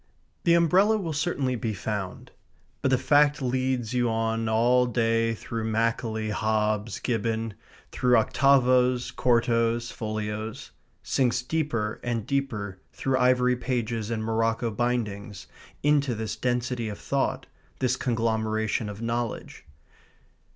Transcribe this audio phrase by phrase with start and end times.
[0.45, 2.31] The umbrella will certainly be found.
[2.81, 7.53] But the fact leads you on all day through Macaulay, Hobbes, Gibbon;
[7.91, 10.71] through octavos, quartos, folios;
[11.03, 15.45] sinks deeper and deeper through ivory pages and morocco bindings
[15.83, 17.45] into this density of thought,
[17.77, 19.65] this conglomeration of knowledge.